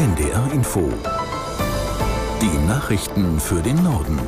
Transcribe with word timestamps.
NDR 0.00 0.50
Info. 0.54 0.90
Die 2.40 2.66
Nachrichten 2.66 3.38
für 3.38 3.60
den 3.60 3.84
Norden. 3.84 4.18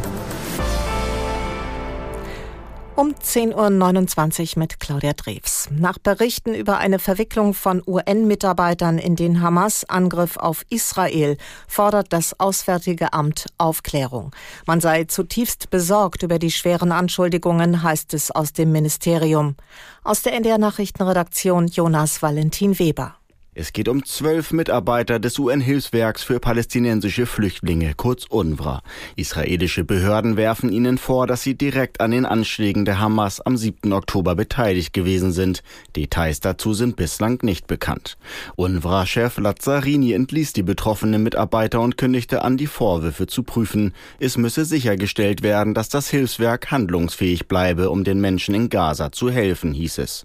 Um 2.94 3.14
10.29 3.14 4.56
Uhr 4.56 4.58
mit 4.58 4.80
Claudia 4.80 5.14
Drews. 5.14 5.70
Nach 5.70 5.96
Berichten 5.96 6.52
über 6.52 6.76
eine 6.76 6.98
Verwicklung 6.98 7.54
von 7.54 7.82
UN-Mitarbeitern 7.86 8.98
in 8.98 9.16
den 9.16 9.40
Hamas-Angriff 9.40 10.36
auf 10.36 10.66
Israel 10.68 11.38
fordert 11.66 12.12
das 12.12 12.38
Auswärtige 12.38 13.14
Amt 13.14 13.46
Aufklärung. 13.56 14.32
Man 14.66 14.82
sei 14.82 15.04
zutiefst 15.04 15.70
besorgt 15.70 16.22
über 16.22 16.38
die 16.38 16.50
schweren 16.50 16.92
Anschuldigungen, 16.92 17.82
heißt 17.82 18.12
es 18.12 18.30
aus 18.30 18.52
dem 18.52 18.72
Ministerium. 18.72 19.56
Aus 20.04 20.20
der 20.20 20.34
NDR-Nachrichtenredaktion 20.34 21.68
Jonas 21.68 22.20
Valentin 22.20 22.78
Weber. 22.78 23.14
Es 23.54 23.74
geht 23.74 23.88
um 23.88 24.02
zwölf 24.06 24.52
Mitarbeiter 24.52 25.18
des 25.18 25.38
UN-Hilfswerks 25.38 26.22
für 26.22 26.40
palästinensische 26.40 27.26
Flüchtlinge, 27.26 27.92
kurz 27.94 28.24
UNWRA. 28.24 28.82
Israelische 29.14 29.84
Behörden 29.84 30.38
werfen 30.38 30.72
ihnen 30.72 30.96
vor, 30.96 31.26
dass 31.26 31.42
sie 31.42 31.54
direkt 31.54 32.00
an 32.00 32.12
den 32.12 32.24
Anschlägen 32.24 32.86
der 32.86 32.98
Hamas 32.98 33.42
am 33.42 33.58
7. 33.58 33.92
Oktober 33.92 34.36
beteiligt 34.36 34.94
gewesen 34.94 35.32
sind. 35.32 35.62
Details 35.96 36.40
dazu 36.40 36.72
sind 36.72 36.96
bislang 36.96 37.40
nicht 37.42 37.66
bekannt. 37.66 38.16
UNWRA-Chef 38.56 39.36
Lazzarini 39.36 40.14
entließ 40.14 40.54
die 40.54 40.62
betroffenen 40.62 41.22
Mitarbeiter 41.22 41.82
und 41.82 41.98
kündigte 41.98 42.40
an, 42.40 42.56
die 42.56 42.66
Vorwürfe 42.66 43.26
zu 43.26 43.42
prüfen. 43.42 43.92
Es 44.18 44.38
müsse 44.38 44.64
sichergestellt 44.64 45.42
werden, 45.42 45.74
dass 45.74 45.90
das 45.90 46.08
Hilfswerk 46.08 46.70
handlungsfähig 46.70 47.48
bleibe, 47.48 47.90
um 47.90 48.02
den 48.02 48.18
Menschen 48.18 48.54
in 48.54 48.70
Gaza 48.70 49.12
zu 49.12 49.30
helfen, 49.30 49.74
hieß 49.74 49.98
es. 49.98 50.24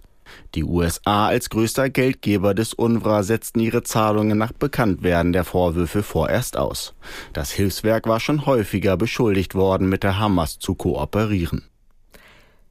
Die 0.54 0.64
USA 0.64 1.28
als 1.28 1.50
größter 1.50 1.90
Geldgeber 1.90 2.54
des 2.54 2.74
UNRWA 2.74 3.22
setzten 3.22 3.60
ihre 3.60 3.82
Zahlungen 3.82 4.38
nach 4.38 4.52
Bekanntwerden 4.52 5.32
der 5.32 5.44
Vorwürfe 5.44 6.02
vorerst 6.02 6.56
aus. 6.56 6.94
Das 7.32 7.50
Hilfswerk 7.50 8.06
war 8.06 8.20
schon 8.20 8.46
häufiger 8.46 8.96
beschuldigt 8.96 9.54
worden, 9.54 9.88
mit 9.88 10.02
der 10.02 10.18
Hamas 10.18 10.58
zu 10.58 10.74
kooperieren. 10.74 11.68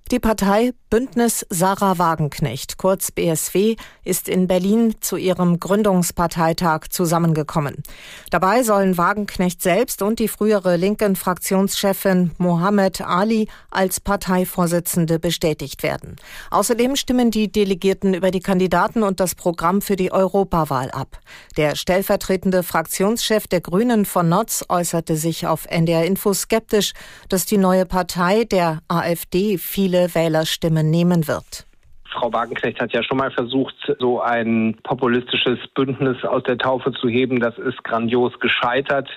Die 0.09 0.19
Partei 0.19 0.71
Bündnis 0.89 1.45
Sarah 1.49 1.97
Wagenknecht, 1.97 2.77
kurz 2.77 3.11
BSW, 3.11 3.75
ist 4.05 4.29
in 4.29 4.47
Berlin 4.47 4.95
zu 5.01 5.17
ihrem 5.17 5.59
Gründungsparteitag 5.59 6.87
zusammengekommen. 6.89 7.83
Dabei 8.29 8.63
sollen 8.63 8.97
Wagenknecht 8.97 9.61
selbst 9.61 10.01
und 10.01 10.19
die 10.19 10.29
frühere 10.29 10.77
linken 10.77 11.17
Fraktionschefin 11.17 12.31
Mohammed 12.37 13.01
Ali 13.01 13.49
als 13.69 13.99
Parteivorsitzende 13.99 15.19
bestätigt 15.19 15.83
werden. 15.83 16.15
Außerdem 16.51 16.95
stimmen 16.95 17.29
die 17.29 17.51
Delegierten 17.51 18.13
über 18.13 18.31
die 18.31 18.39
Kandidaten 18.39 19.03
und 19.03 19.19
das 19.19 19.35
Programm 19.35 19.81
für 19.81 19.97
die 19.97 20.13
Europawahl 20.13 20.89
ab. 20.91 21.19
Der 21.57 21.75
stellvertretende 21.75 22.63
Fraktionschef 22.63 23.47
der 23.47 23.59
Grünen 23.59 24.05
von 24.05 24.29
Notz 24.29 24.63
äußerte 24.69 25.17
sich 25.17 25.47
auf 25.47 25.65
NDR 25.65 26.05
Info 26.05 26.33
skeptisch, 26.33 26.93
dass 27.27 27.45
die 27.45 27.57
neue 27.57 27.85
Partei 27.85 28.45
der 28.45 28.81
AfD 28.87 29.57
viele 29.57 29.96
viele 29.97 30.13
Wählerstimmen 30.13 30.89
nehmen 30.89 31.27
wird. 31.27 31.65
Frau 32.11 32.31
Wagenknecht 32.31 32.79
hat 32.79 32.93
ja 32.93 33.03
schon 33.03 33.17
mal 33.17 33.31
versucht, 33.31 33.75
so 33.99 34.21
ein 34.21 34.77
populistisches 34.83 35.59
Bündnis 35.75 36.23
aus 36.23 36.43
der 36.43 36.57
Taufe 36.57 36.91
zu 36.93 37.09
heben. 37.09 37.39
Das 37.39 37.57
ist 37.57 37.83
grandios 37.83 38.39
gescheitert. 38.39 39.09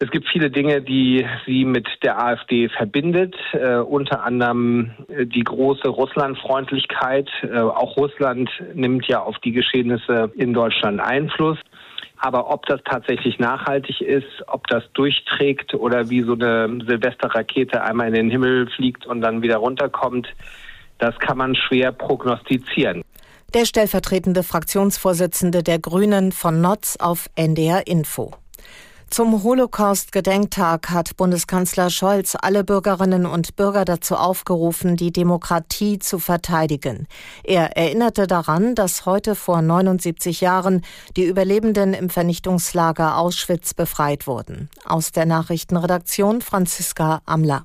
Es 0.00 0.10
gibt 0.10 0.28
viele 0.28 0.50
Dinge, 0.50 0.80
die 0.80 1.26
sie 1.46 1.64
mit 1.64 1.88
der 2.02 2.22
AfD 2.22 2.68
verbindet, 2.68 3.34
äh, 3.52 3.76
unter 3.76 4.24
anderem 4.24 4.92
äh, 5.08 5.26
die 5.26 5.42
große 5.42 5.88
Russlandfreundlichkeit. 5.88 7.28
Äh, 7.42 7.58
auch 7.58 7.96
Russland 7.96 8.48
nimmt 8.74 9.06
ja 9.08 9.22
auf 9.22 9.38
die 9.40 9.52
Geschehnisse 9.52 10.30
in 10.36 10.52
Deutschland 10.54 11.00
Einfluss. 11.00 11.58
Aber 12.18 12.50
ob 12.50 12.66
das 12.66 12.80
tatsächlich 12.84 13.38
nachhaltig 13.38 14.00
ist, 14.00 14.26
ob 14.48 14.66
das 14.66 14.82
durchträgt 14.94 15.74
oder 15.74 16.10
wie 16.10 16.22
so 16.22 16.32
eine 16.32 16.84
Silvesterrakete 16.86 17.82
einmal 17.82 18.08
in 18.08 18.14
den 18.14 18.30
Himmel 18.30 18.68
fliegt 18.70 19.06
und 19.06 19.20
dann 19.20 19.42
wieder 19.42 19.58
runterkommt, 19.58 20.28
das 20.98 21.16
kann 21.20 21.38
man 21.38 21.54
schwer 21.54 21.92
prognostizieren. 21.92 23.02
Der 23.54 23.64
stellvertretende 23.64 24.42
Fraktionsvorsitzende 24.42 25.62
der 25.62 25.78
Grünen 25.78 26.32
von 26.32 26.60
Notz 26.60 26.96
auf 27.00 27.30
NDR 27.34 27.86
Info. 27.86 28.34
Zum 29.10 29.42
Holocaust-Gedenktag 29.42 30.90
hat 30.90 31.16
Bundeskanzler 31.16 31.88
Scholz 31.88 32.36
alle 32.40 32.62
Bürgerinnen 32.62 33.24
und 33.24 33.56
Bürger 33.56 33.84
dazu 33.84 34.16
aufgerufen, 34.16 34.96
die 34.96 35.12
Demokratie 35.12 35.98
zu 35.98 36.18
verteidigen. 36.18 37.08
Er 37.42 37.76
erinnerte 37.76 38.26
daran, 38.26 38.74
dass 38.74 39.06
heute 39.06 39.34
vor 39.34 39.62
79 39.62 40.42
Jahren 40.42 40.82
die 41.16 41.24
Überlebenden 41.24 41.94
im 41.94 42.10
Vernichtungslager 42.10 43.16
Auschwitz 43.16 43.72
befreit 43.72 44.26
wurden. 44.26 44.68
Aus 44.84 45.10
der 45.10 45.24
Nachrichtenredaktion 45.24 46.42
Franziska 46.42 47.22
Amler. 47.24 47.64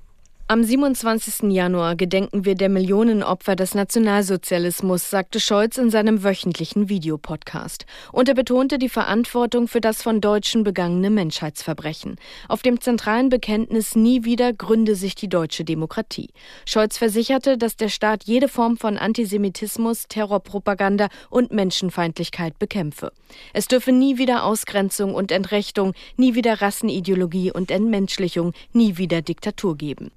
Am 0.54 0.64
27. 0.64 1.52
Januar 1.52 1.96
gedenken 1.96 2.46
wir 2.46 2.54
der 2.54 2.70
Millionen 2.70 3.24
Opfer 3.24 3.56
des 3.56 3.74
Nationalsozialismus, 3.74 5.10
sagte 5.10 5.40
Scholz 5.40 5.80
in 5.80 5.90
seinem 5.90 6.24
wöchentlichen 6.24 6.90
Videopodcast. 6.90 7.88
Und 8.12 8.30
er 8.30 8.36
betonte 8.36 8.78
die 8.78 8.88
Verantwortung 8.88 9.68
für 9.68 9.82
das 9.82 10.04
von 10.04 10.22
Deutschen 10.22 10.64
begangene 10.64 11.10
Menschheitsverbrechen. 11.10 12.18
Auf 12.50 12.62
dem 12.62 12.80
zentralen 12.80 13.30
Bekenntnis 13.30 13.96
Nie 13.96 14.26
wieder 14.26 14.54
gründe 14.54 14.94
sich 14.94 15.16
die 15.16 15.28
deutsche 15.28 15.64
Demokratie. 15.64 16.30
Scholz 16.68 17.00
versicherte, 17.00 17.58
dass 17.58 17.76
der 17.76 17.90
Staat 17.90 18.26
jede 18.26 18.48
Form 18.48 18.78
von 18.78 19.00
Antisemitismus, 19.00 20.04
Terrorpropaganda 20.08 21.08
und 21.32 21.52
Menschenfeindlichkeit 21.52 22.60
bekämpfe. 22.60 23.12
Es 23.54 23.68
dürfe 23.68 23.92
nie 23.92 24.20
wieder 24.20 24.44
Ausgrenzung 24.44 25.16
und 25.16 25.32
Entrechtung, 25.32 25.94
nie 26.16 26.36
wieder 26.36 26.62
Rassenideologie 26.62 27.52
und 27.52 27.72
Entmenschlichung, 27.72 28.54
nie 28.72 28.98
wieder 28.98 29.24
Diktatur 29.24 29.76
geben. 29.76 30.12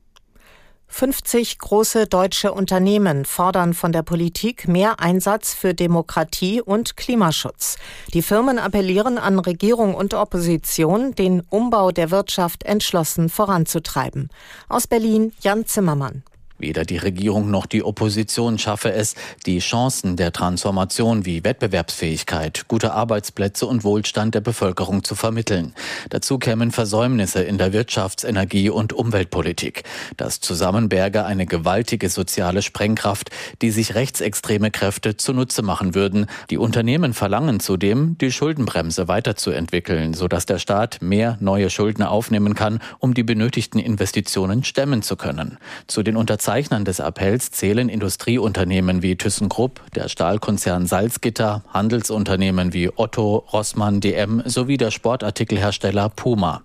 50 0.88 1.58
große 1.58 2.06
deutsche 2.06 2.52
Unternehmen 2.52 3.24
fordern 3.24 3.74
von 3.74 3.92
der 3.92 4.02
Politik 4.02 4.68
mehr 4.68 5.00
Einsatz 5.00 5.52
für 5.52 5.74
Demokratie 5.74 6.60
und 6.60 6.96
Klimaschutz. 6.96 7.76
Die 8.14 8.22
Firmen 8.22 8.58
appellieren 8.58 9.18
an 9.18 9.38
Regierung 9.38 9.94
und 9.94 10.14
Opposition, 10.14 11.14
den 11.14 11.42
Umbau 11.50 11.90
der 11.90 12.10
Wirtschaft 12.10 12.62
entschlossen 12.62 13.28
voranzutreiben. 13.28 14.28
Aus 14.68 14.86
Berlin 14.86 15.32
Jan 15.40 15.66
Zimmermann. 15.66 16.22
Weder 16.58 16.84
die 16.84 16.96
Regierung 16.96 17.50
noch 17.50 17.66
die 17.66 17.82
Opposition 17.82 18.58
schaffe 18.58 18.92
es, 18.92 19.14
die 19.44 19.58
Chancen 19.58 20.16
der 20.16 20.32
Transformation 20.32 21.26
wie 21.26 21.44
Wettbewerbsfähigkeit, 21.44 22.66
gute 22.66 22.92
Arbeitsplätze 22.92 23.66
und 23.66 23.84
Wohlstand 23.84 24.34
der 24.34 24.40
Bevölkerung 24.40 25.04
zu 25.04 25.14
vermitteln. 25.14 25.74
Dazu 26.08 26.38
kämen 26.38 26.70
Versäumnisse 26.70 27.42
in 27.42 27.58
der 27.58 27.74
Wirtschafts-, 27.74 28.26
Energie- 28.26 28.70
und 28.70 28.94
Umweltpolitik. 28.94 29.84
Das 30.16 30.40
Zusammenberge 30.40 31.26
eine 31.26 31.44
gewaltige 31.44 32.08
soziale 32.08 32.62
Sprengkraft, 32.62 33.30
die 33.60 33.70
sich 33.70 33.94
rechtsextreme 33.94 34.70
Kräfte 34.70 35.16
zunutze 35.16 35.60
machen 35.60 35.94
würden. 35.94 36.26
Die 36.48 36.58
Unternehmen 36.58 37.12
verlangen 37.12 37.60
zudem, 37.60 38.16
die 38.18 38.32
Schuldenbremse 38.32 39.08
weiterzuentwickeln, 39.08 40.14
sodass 40.14 40.46
der 40.46 40.58
Staat 40.58 41.02
mehr 41.02 41.36
neue 41.40 41.68
Schulden 41.68 42.02
aufnehmen 42.02 42.54
kann, 42.54 42.80
um 42.98 43.12
die 43.12 43.24
benötigten 43.24 43.78
Investitionen 43.78 44.64
stemmen 44.64 45.02
zu 45.02 45.16
können. 45.16 45.58
Zu 45.86 46.02
den 46.02 46.16
Unterzeichnern 46.46 46.84
des 46.84 47.00
Appells 47.00 47.50
zählen 47.50 47.88
Industrieunternehmen 47.88 49.02
wie 49.02 49.16
ThyssenKrupp, 49.16 49.80
der 49.96 50.08
Stahlkonzern 50.08 50.86
Salzgitter, 50.86 51.64
Handelsunternehmen 51.74 52.72
wie 52.72 52.88
Otto, 52.94 53.38
Rossmann, 53.52 53.98
DM 53.98 54.44
sowie 54.44 54.76
der 54.76 54.92
Sportartikelhersteller 54.92 56.08
Puma. 56.08 56.62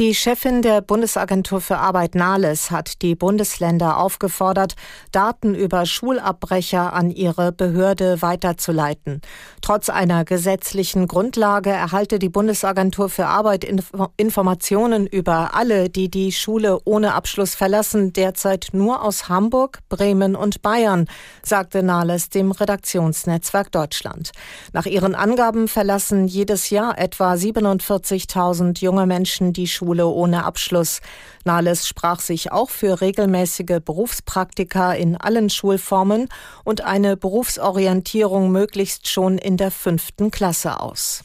Die 0.00 0.12
Chefin 0.12 0.60
der 0.60 0.80
Bundesagentur 0.80 1.60
für 1.60 1.78
Arbeit 1.78 2.16
Nahles 2.16 2.72
hat 2.72 3.00
die 3.00 3.14
Bundesländer 3.14 3.98
aufgefordert, 3.98 4.74
Daten 5.12 5.54
über 5.54 5.86
Schulabbrecher 5.86 6.92
an 6.92 7.12
ihre 7.12 7.52
Behörde 7.52 8.20
weiterzuleiten. 8.20 9.20
Trotz 9.62 9.90
einer 9.90 10.24
gesetzlichen 10.24 11.06
Grundlage 11.06 11.70
erhalte 11.70 12.18
die 12.18 12.28
Bundesagentur 12.28 13.08
für 13.08 13.26
Arbeit 13.26 13.62
Inf 13.62 13.92
Informationen 14.16 15.06
über 15.06 15.54
alle, 15.54 15.88
die 15.88 16.10
die 16.10 16.32
Schule 16.32 16.80
ohne 16.84 17.14
Abschluss 17.14 17.54
verlassen, 17.54 18.12
derzeit 18.12 18.70
nur 18.72 19.00
aus 19.00 19.28
Hamburg, 19.28 19.78
Bremen 19.88 20.34
und 20.34 20.60
Bayern, 20.60 21.06
sagte 21.44 21.84
Nahles 21.84 22.30
dem 22.30 22.50
Redaktionsnetzwerk 22.50 23.70
Deutschland. 23.70 24.32
Nach 24.72 24.86
ihren 24.86 25.14
Angaben 25.14 25.68
verlassen 25.68 26.26
jedes 26.26 26.70
Jahr 26.70 26.98
etwa 26.98 27.34
47.000 27.34 28.80
junge 28.80 29.06
Menschen 29.06 29.52
die 29.52 29.68
Schule 29.68 29.83
Schule 29.84 30.06
ohne 30.06 30.44
Abschluss. 30.44 31.00
Nahles 31.44 31.86
sprach 31.86 32.20
sich 32.20 32.52
auch 32.52 32.70
für 32.70 33.02
regelmäßige 33.02 33.80
Berufspraktika 33.84 34.94
in 34.94 35.16
allen 35.16 35.50
Schulformen 35.50 36.28
und 36.64 36.80
eine 36.80 37.18
Berufsorientierung 37.18 38.50
möglichst 38.50 39.08
schon 39.08 39.36
in 39.36 39.58
der 39.58 39.70
fünften 39.70 40.30
Klasse 40.30 40.80
aus. 40.80 41.22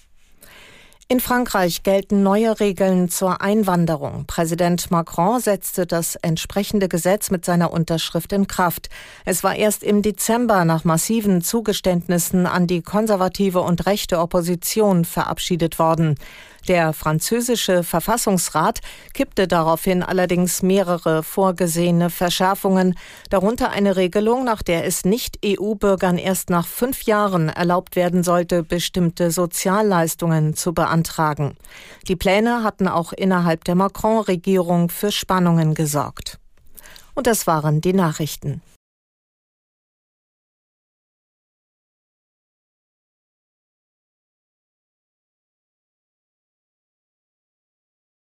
In 1.11 1.19
Frankreich 1.19 1.81
gelten 1.81 2.21
neue 2.21 2.59
Regeln 2.59 3.09
zur 3.09 3.41
Einwanderung. 3.41 4.25
Präsident 4.27 4.91
Macron 4.91 5.39
setzte 5.39 5.87
das 5.87 6.15
entsprechende 6.15 6.87
Gesetz 6.87 7.31
mit 7.31 7.43
seiner 7.45 7.73
Unterschrift 7.73 8.31
in 8.31 8.45
Kraft. 8.45 8.89
Es 9.25 9.43
war 9.43 9.55
erst 9.55 9.81
im 9.81 10.03
Dezember 10.03 10.65
nach 10.65 10.83
massiven 10.83 11.41
Zugeständnissen 11.41 12.45
an 12.45 12.67
die 12.67 12.83
konservative 12.83 13.61
und 13.61 13.87
rechte 13.87 14.19
Opposition 14.19 15.03
verabschiedet 15.03 15.79
worden. 15.79 16.13
Der 16.67 16.93
französische 16.93 17.83
Verfassungsrat 17.83 18.79
kippte 19.13 19.47
daraufhin 19.47 20.03
allerdings 20.03 20.61
mehrere 20.61 21.23
vorgesehene 21.23 22.09
Verschärfungen, 22.09 22.95
darunter 23.29 23.69
eine 23.69 23.95
Regelung, 23.95 24.43
nach 24.43 24.61
der 24.61 24.85
es 24.85 25.05
Nicht-EU-Bürgern 25.05 26.17
erst 26.17 26.49
nach 26.49 26.67
fünf 26.67 27.03
Jahren 27.03 27.49
erlaubt 27.49 27.95
werden 27.95 28.23
sollte, 28.23 28.63
bestimmte 28.63 29.31
Sozialleistungen 29.31 30.55
zu 30.55 30.73
beantragen. 30.73 31.55
Die 32.07 32.15
Pläne 32.15 32.63
hatten 32.63 32.87
auch 32.87 33.13
innerhalb 33.13 33.63
der 33.63 33.75
Macron-Regierung 33.75 34.89
für 34.89 35.11
Spannungen 35.11 35.73
gesorgt. 35.73 36.39
Und 37.15 37.27
das 37.27 37.47
waren 37.47 37.81
die 37.81 37.93
Nachrichten. 37.93 38.61